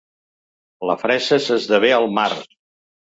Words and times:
La 0.91 0.95
fresa 1.01 1.39
s'esdevé 1.47 1.91
al 1.99 2.09
març. 2.21 2.41